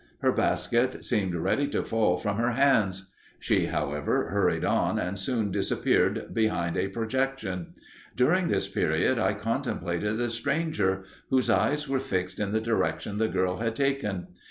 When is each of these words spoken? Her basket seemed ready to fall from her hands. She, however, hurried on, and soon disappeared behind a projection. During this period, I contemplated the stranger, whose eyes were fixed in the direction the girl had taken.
Her 0.23 0.31
basket 0.31 1.05
seemed 1.05 1.35
ready 1.35 1.67
to 1.67 1.83
fall 1.83 2.17
from 2.17 2.37
her 2.37 2.53
hands. 2.53 3.11
She, 3.39 3.67
however, 3.67 4.31
hurried 4.31 4.65
on, 4.65 4.97
and 4.97 5.19
soon 5.19 5.51
disappeared 5.51 6.33
behind 6.33 6.75
a 6.75 6.87
projection. 6.87 7.73
During 8.15 8.47
this 8.47 8.67
period, 8.67 9.19
I 9.19 9.35
contemplated 9.35 10.17
the 10.17 10.29
stranger, 10.31 11.03
whose 11.29 11.51
eyes 11.51 11.87
were 11.87 11.99
fixed 11.99 12.39
in 12.39 12.51
the 12.51 12.59
direction 12.61 13.19
the 13.19 13.27
girl 13.27 13.57
had 13.57 13.75
taken. 13.75 14.29